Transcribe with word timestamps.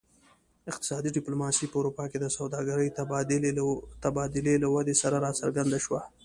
اقتصادي 0.71 1.09
ډیپلوماسي 1.17 1.65
په 1.69 1.77
اروپا 1.79 2.05
کې 2.11 2.17
د 2.21 2.25
سوداګرۍ 2.37 2.89
تبادلې 4.03 4.55
له 4.63 4.67
ودې 4.75 4.95
سره 5.01 5.15
راڅرګنده 5.25 5.79
شوه 5.85 6.01